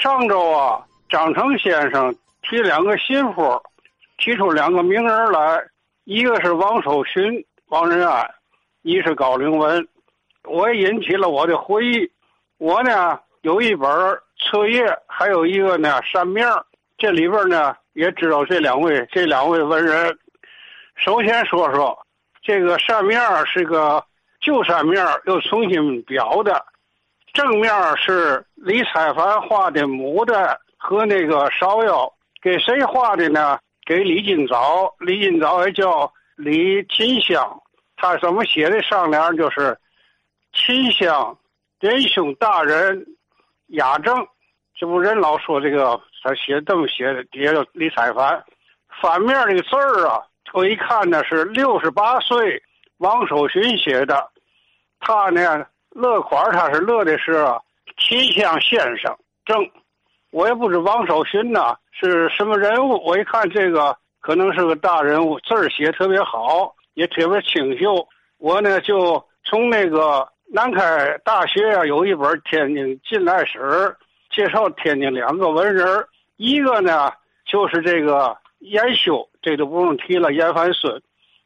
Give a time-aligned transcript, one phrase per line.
[0.00, 3.62] 上周啊，张成先生提两个信符，
[4.16, 5.62] 提出两个名人来，
[6.04, 8.26] 一个是王守勋、王仁安，
[8.80, 9.86] 一是高凌文。
[10.44, 12.10] 我也引起了我的回忆。
[12.56, 13.90] 我呢有一本
[14.38, 16.48] 册页，还有一个呢扇面
[16.96, 20.18] 这里边呢也知道这两位这两位文人。
[20.96, 22.06] 首先说说
[22.42, 24.02] 这个扇面是个
[24.40, 26.64] 旧扇面又重新裱的。
[27.32, 33.58] 正面是李彩凡画的牡丹和那个芍药，给谁画的呢？
[33.86, 37.60] 给李金早，李金早也叫李金香。
[37.96, 39.36] 他怎么写的上联？
[39.36, 39.78] 就是
[40.52, 41.38] “秦香
[41.78, 43.06] 仁兄大人
[43.68, 44.26] 雅正”，
[44.78, 48.44] 这不人老说这个，他写这么写的，底下叫李彩凡。
[49.00, 50.20] 反面这个字儿啊，
[50.52, 52.62] 我一看呢是六十八岁
[52.98, 54.30] 王守勋写的，
[54.98, 55.64] 他呢。
[55.94, 57.44] 乐款他是乐的是
[57.98, 59.68] 秦香先生正，
[60.30, 63.02] 我也不知王守勋呐是什么人物。
[63.04, 68.06] 我一看这个可能是个大人物，字儿写特别好，也特别清秀。
[68.38, 73.58] 我呢就从那个南开大学啊有一本《天津近代史》，
[74.30, 75.86] 介绍天津两个文人，
[76.36, 77.10] 一个呢
[77.44, 81.02] 就是这个严修，这都不用提了，严凡孙。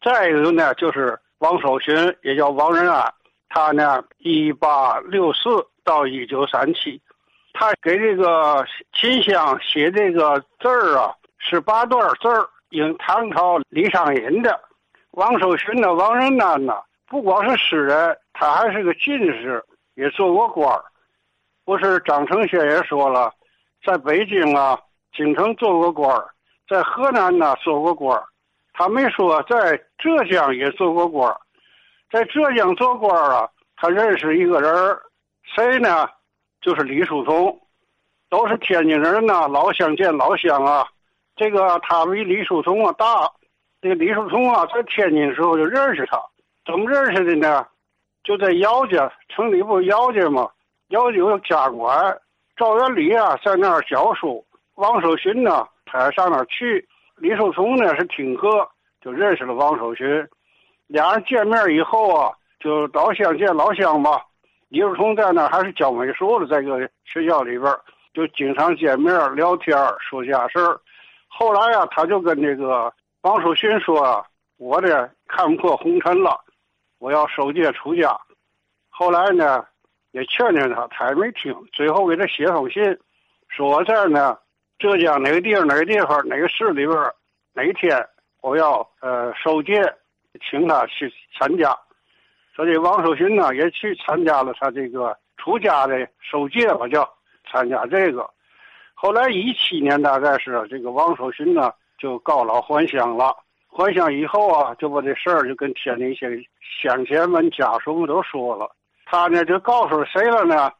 [0.00, 3.12] 再一个呢就是王守勋，也叫王仁安。
[3.48, 7.00] 他呢，一八六四到一九三七，
[7.54, 14.60] 他给这个秦香写这个字儿啊，是八段字儿，因唐朝李商隐的。
[15.12, 16.74] 王守勋呢，王仁安呢，
[17.06, 20.84] 不光是诗人，他还是个进士，也做过官儿。
[21.64, 23.32] 不是张承先也说了，
[23.84, 24.78] 在北京啊，
[25.16, 26.28] 京城做过官儿，
[26.68, 28.24] 在河南呢做过官儿，
[28.74, 31.40] 他没说在浙江也做过官儿。
[32.10, 34.96] 在浙江做官啊，他认识一个人
[35.42, 36.08] 谁呢？
[36.60, 37.60] 就是李树松，
[38.30, 40.86] 都是天津人呐，老乡见老乡啊。
[41.36, 43.30] 这个他比李树松啊大，
[43.80, 46.18] 这个李树松啊在天津时候就认识他，
[46.66, 47.66] 怎么认识的呢？
[48.24, 50.50] 就在姚家，城里不是姚家吗？
[50.88, 52.18] 姚家有家馆，
[52.56, 54.44] 赵元礼啊在那儿教书，
[54.76, 58.68] 王守勋呢他上那儿去，李叔同呢是听课，
[59.00, 60.26] 就认识了王守勋。
[60.88, 64.24] 俩人见面以后啊，就老乡见老乡吧。
[64.68, 67.72] 李叔同在那还是教美术的，在个学校里边，
[68.12, 70.80] 就经常见面聊天说家事儿。
[71.26, 74.24] 后来呀，他就跟这个王守勋说
[74.56, 76.38] ：“我这看破红尘了，
[76.98, 78.18] 我要守戒出家。”
[78.88, 79.64] 后来呢，
[80.12, 81.54] 也劝劝他，他也没听。
[81.72, 82.82] 最后给他写封信，
[83.48, 84.38] 说我这儿呢，
[84.78, 86.98] 浙江哪个地方哪个地方哪个市里边
[87.52, 88.06] 哪天
[88.40, 89.82] 我要呃守戒。
[90.38, 91.76] 请他去参加，
[92.54, 97.08] 说这王守勋呢也去参加了他这个出家的受戒吧，叫
[97.50, 98.28] 参加这个。
[98.94, 103.36] 后来一七年大概是这个王守勋呢就告老还乡了。
[103.70, 106.26] 还乡以后啊，就把这事儿就跟天津一些
[106.82, 108.74] 乡亲们家属们都说了。
[109.04, 110.72] 他呢就告诉谁了呢？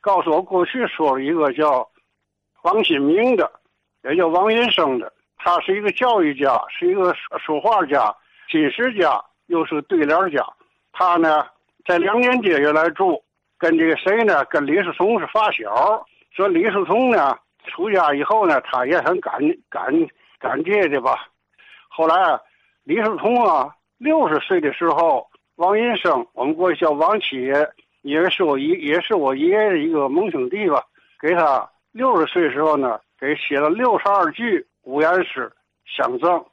[0.00, 1.86] 告诉我过去说了一个叫
[2.62, 3.50] 王新明的，
[4.04, 5.12] 也叫王云生的。
[5.36, 8.14] 他是一个教育家，是一个书画家。
[8.50, 10.44] 金石家又是对联家，
[10.92, 11.46] 他呢
[11.86, 13.22] 在梁年街原来住，
[13.58, 14.44] 跟这个谁呢？
[14.46, 16.06] 跟李世同是发小。
[16.30, 17.36] 说李世同呢
[17.66, 19.40] 出家以后呢，他也很感
[19.70, 19.92] 感
[20.38, 21.28] 感谢的吧。
[21.88, 22.38] 后来
[22.84, 27.68] 李世同啊六十岁的时候，王银生，我们过去叫王七爷，
[28.02, 30.82] 也是我爷，也是我爷爷的一个盟兄弟吧。
[31.18, 35.50] 给他六十岁时候呢，给写了六十二句五言诗
[35.86, 36.44] 相赠。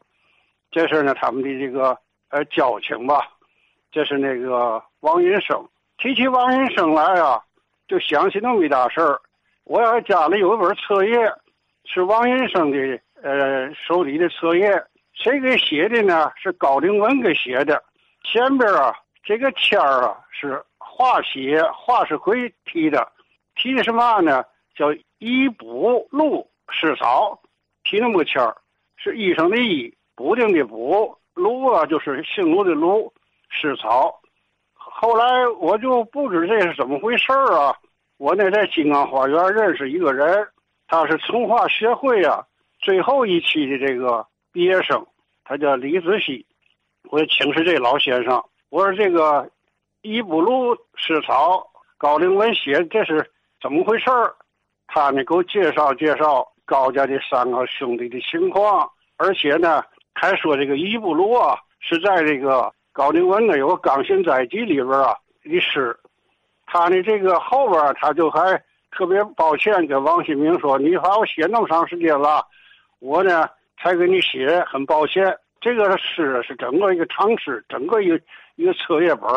[0.74, 1.96] 这是呢，他们的这个
[2.30, 3.30] 呃交情吧。
[3.92, 5.64] 这是那个王云生。
[6.00, 7.40] 提起王云生来啊，
[7.88, 9.22] 就想起那么一大事儿。
[9.66, 11.32] 我家里有一本册页，
[11.86, 14.84] 是王云生的呃手里的册页。
[15.14, 16.32] 谁给写的呢？
[16.36, 17.82] 是高凌文给写的。
[18.24, 23.08] 前边啊，这个签儿啊是华写，华世奎提的。
[23.56, 24.44] 提的什么呢？
[24.76, 27.40] 叫医补录诗草。
[27.84, 28.58] 提那么个签儿，
[28.98, 29.94] 是医生的医。
[30.16, 33.12] 补丁的补，卢啊就是姓卢的卢，
[33.50, 34.20] 诗草。
[34.76, 37.76] 后来我就不知这是怎么回事啊。
[38.18, 40.48] 我那在金刚花园认识一个人，
[40.88, 42.46] 他是从化学会啊
[42.80, 45.04] 最后一期的这个毕业生，
[45.44, 46.46] 他叫李子熙。
[47.10, 49.50] 我请示这老先生，我说这个
[50.04, 51.68] 伊布鲁诗草
[51.98, 54.06] 高凌文写这是怎么回事？
[54.88, 58.88] 他呢给我介绍介绍高家的三个兄弟的情况，
[59.18, 59.84] 而且呢。
[60.14, 65.96] 还说这个伊布鲁啊，是在这个高凌文呢有个《钢琴载集》里边啊的诗，
[66.66, 68.62] 他呢这个后边他就还
[68.92, 72.46] 特别抱歉，跟王新明说，你把我写那么长时间了，
[73.00, 73.50] 我呢
[73.82, 75.36] 才给你写，很抱歉。
[75.60, 78.20] 这个诗是整个一个长诗，整个一个
[78.56, 79.30] 一个册页本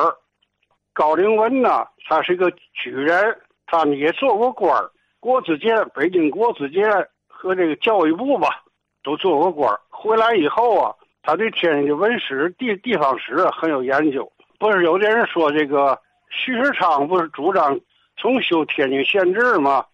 [0.93, 3.37] 高凌文呢，他是一个举人，
[3.67, 4.83] 他也做过官
[5.21, 6.85] 国子监、北京国子监
[7.29, 8.63] 和这个教育部吧，
[9.07, 10.93] 都做过官儿回来以后啊，
[11.23, 14.29] 他对天津的文史、地地方史很有研究。
[14.59, 15.97] 不是有的人说这个
[16.29, 17.79] 徐世昌不是主张
[18.17, 19.85] 重修天津县志吗？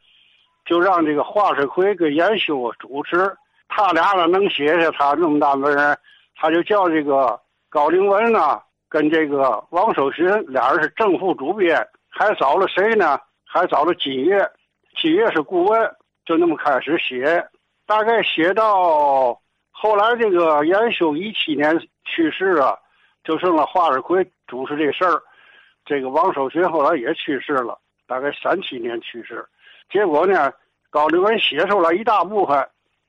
[0.65, 3.31] 就让这个华世奎跟严修主持，
[3.69, 5.95] 他俩呢能写下他那么大文人。
[6.35, 7.39] 他就叫这个
[7.69, 13.21] 高凌文呢，跟这个王守勋俩人是正副主编，还找了谁呢？
[13.45, 14.51] 还找了金岳，
[14.97, 15.95] 金岳是顾问，
[16.25, 17.45] 就那么开始写，
[17.93, 19.39] 大概写到
[19.71, 22.75] 后来这个严修一七年去世啊，
[23.23, 25.21] 就剩了华世奎主持这事儿，
[25.85, 29.45] 这个王守勋后来也去世了，大概三七年去世，
[29.91, 30.51] 结果呢，
[30.89, 32.67] 高凌文写出来一大部分。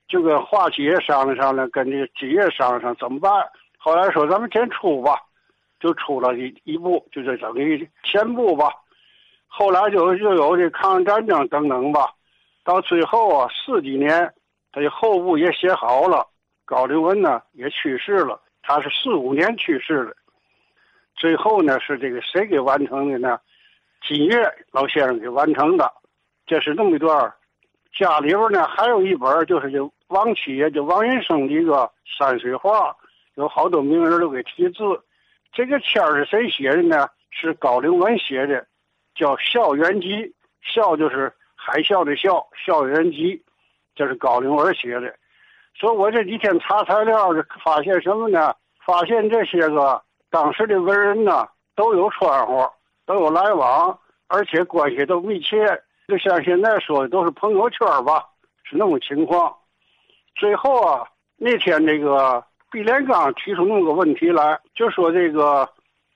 [0.09, 3.31] 就跟华企业商量商量，跟这个金岳商量商量怎么办？
[3.77, 5.17] 后来说咱们先出吧，
[5.79, 8.69] 就出了一一部，就是等于前部吧。
[9.47, 12.09] 后来就又有这抗日战争等等吧。
[12.65, 14.29] 到最后啊，四几年，
[14.73, 16.27] 他的后部也写好了。
[16.65, 20.15] 高凌文呢也去世了，他是四五年去世的。
[21.15, 23.39] 最后呢是这个谁给完成的呢？
[24.05, 25.89] 金岳老先生给完成的。
[26.45, 27.33] 这是那么一段
[27.97, 29.79] 家里边呢还有一本，就是这。
[30.09, 32.95] 王七爷就王云生的一个山水画，
[33.33, 34.83] 有好多名人都给题字。
[35.51, 37.07] 这个签儿是谁写的呢？
[37.31, 38.63] 是高凌文写的，
[39.15, 40.09] 叫《校园集》。
[40.61, 43.35] 校就是海啸的校，《校园集》，
[43.95, 45.13] 这是高凌文写的。
[45.75, 47.29] 所以我这几天查材料，
[47.63, 48.53] 发现什么呢？
[48.85, 52.69] 发现这些个当时的文人呢，都有串呼，
[53.05, 53.97] 都有来往，
[54.27, 55.81] 而且关系都密切。
[56.07, 58.25] 就像现在说的，都是朋友圈吧，
[58.63, 59.55] 是那种情况。
[60.35, 61.07] 最后啊，
[61.37, 65.67] 那天那个毕连刚提出那么个问题来，就说这个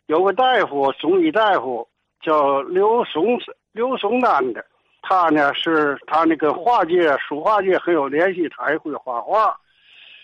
[0.07, 1.87] 有个大夫，中医大夫
[2.21, 3.39] 叫刘松
[3.71, 4.65] 刘松丹的，
[5.01, 9.55] 他呢是他那个画界书画界很有联系，他也会画画。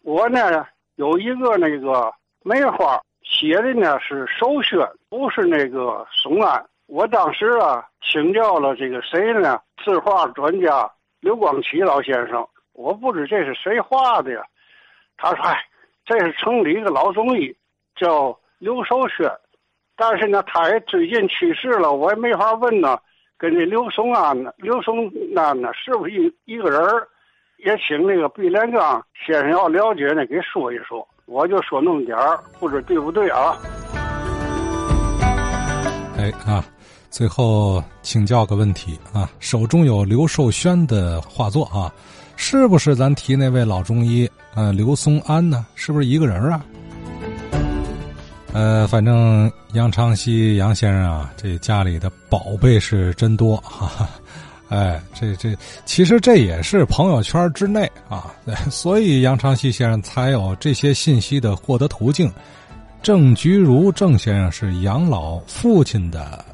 [0.03, 0.65] 我呢
[0.95, 4.79] 有一个那个梅花写的呢是首选，
[5.09, 6.65] 不是那个松安。
[6.87, 9.59] 我当时啊请教了这个谁呢？
[9.83, 10.89] 字画专家
[11.21, 12.45] 刘光启老先生。
[12.73, 14.43] 我不知这是谁画的呀？
[15.15, 15.63] 他说：“哎，
[16.05, 17.55] 这是城里一个老中医，
[17.95, 19.31] 叫刘守轩。
[19.95, 22.99] 但是呢，他也最近去世了，我也没法问呢。
[23.43, 26.79] 跟那刘松安呢，刘松安呢，是不是一一个人
[27.65, 31.05] 也请那个毕连刚先生要了解呢，给说一说。
[31.25, 33.57] 我就说那么点儿，不知对不对啊？”
[36.17, 36.63] 哎啊，
[37.09, 41.91] 最后请教个问题啊，手中有刘寿轩的画作啊。
[42.37, 44.25] 是不是咱提那位老中医，
[44.55, 45.65] 呃，刘松安呢？
[45.75, 46.63] 是不是一个人啊？
[48.53, 54.07] 呃，反正杨长熙杨先生啊，这家里的宝贝是真多哈。
[54.69, 55.55] 哎，这这
[55.85, 58.33] 其实这也是朋友圈之内啊，
[58.69, 62.31] 所以杨长熙先生才有这些信息的获得途径。
[63.01, 66.45] 郑菊如郑先生是杨老父亲的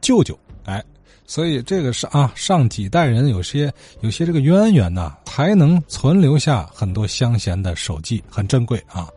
[0.00, 0.82] 舅舅，哎。
[1.28, 9.08] 所以这个是啊，上几代人有些有些这个渊源呢，才能存留下很多乡贤的手记，很珍贵啊。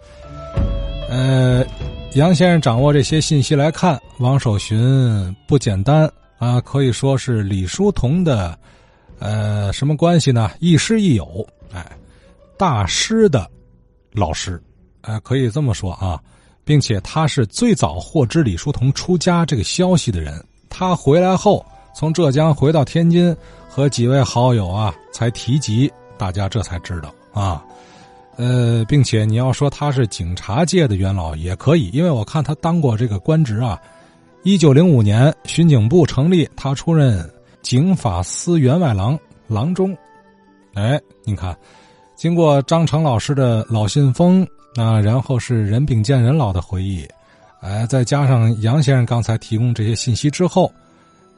[1.07, 1.63] 呃，
[2.15, 8.57] 杨先生掌握这些信息来看，王守勋不简单啊，可以说是李叔同的
[9.19, 10.49] 呃什么关系呢？
[10.59, 11.85] 亦师亦友，哎，
[12.57, 13.47] 大师的
[14.11, 14.61] 老师，
[15.01, 16.19] 哎，可以这么说啊，
[16.65, 21.63] 并且他是最早获知李叔同出家这个消息的人，他回来后。
[21.95, 23.35] 从浙江回到天津，
[23.67, 27.61] 和几位好友啊，才提及，大家这才知道啊，
[28.39, 33.77] 呃，并且你要说他是警察界的元老也可以，因为我看他当过这个官职啊。
[34.43, 37.29] 一九零五年巡警部成立，他出任
[37.61, 39.93] 警法司员外郎、郎中。
[40.73, 41.53] 哎，你看，
[42.15, 47.05] 经过张成老师的老信封啊，然后是人禀见人老的回忆，
[47.59, 50.71] 哎，再加上杨先生刚才提供这些信息之后。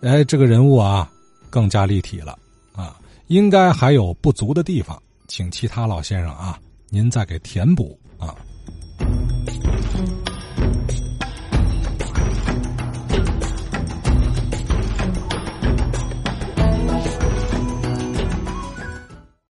[0.01, 1.10] 哎，这个人物啊，
[1.50, 2.38] 更加立体了
[2.75, 6.60] 啊，应该还有不足的地方，请其他老先生啊，
[6.94, 8.36] 您再给填补啊。